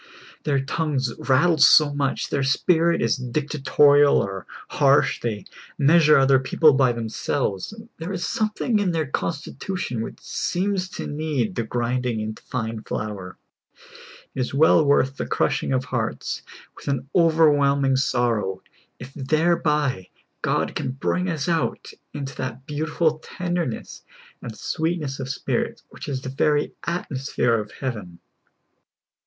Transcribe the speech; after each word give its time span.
Their 0.45 0.59
tongues 0.59 1.13
rattle 1.19 1.59
so 1.59 1.93
much, 1.93 2.31
their 2.31 2.41
spirit 2.41 3.03
is 3.03 3.17
dictatorial 3.17 4.17
or 4.17 4.47
harsh, 4.69 5.19
they 5.21 5.45
measure 5.77 6.17
other 6.17 6.39
people 6.39 6.73
by 6.73 6.91
themselves; 6.91 7.71
there 7.99 8.11
is 8.11 8.25
something 8.25 8.79
in 8.79 8.93
their 8.93 9.05
constitution 9.05 10.01
which 10.01 10.19
seems 10.19 10.89
to 10.97 11.05
need 11.05 11.53
the 11.53 11.61
grinding 11.61 12.19
into 12.19 12.41
fine 12.41 12.81
flour. 12.81 13.37
It 14.33 14.39
is 14.39 14.55
well 14.55 14.83
worth 14.83 15.17
the 15.17 15.27
crushing 15.27 15.71
of 15.71 15.85
hearts 15.85 16.41
with 16.75 16.87
an 16.87 17.07
over 17.13 17.51
whelming 17.51 17.95
sorrow, 17.97 18.63
if 18.97 19.13
thereb}^ 19.13 20.09
God 20.41 20.73
can 20.73 20.93
bring 20.93 21.29
us 21.29 21.47
out 21.47 21.91
into 22.11 22.35
that 22.37 22.65
beautiful 22.65 23.19
tenderness 23.19 24.01
and 24.41 24.57
sweetness 24.57 25.19
of 25.19 25.29
spirit 25.29 25.83
which 25.89 26.09
is 26.09 26.23
the 26.23 26.29
very 26.29 26.73
atmosphere 26.87 27.53
of 27.59 27.69
heaven. 27.73 28.17